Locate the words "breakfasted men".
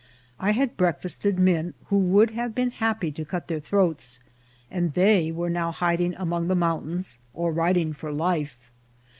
0.77-1.75